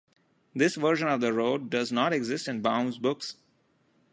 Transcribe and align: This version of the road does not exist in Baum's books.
This 0.55 0.77
version 0.77 1.07
of 1.09 1.21
the 1.21 1.31
road 1.31 1.69
does 1.69 1.91
not 1.91 2.11
exist 2.11 2.47
in 2.47 2.63
Baum's 2.63 2.97
books. 2.97 3.35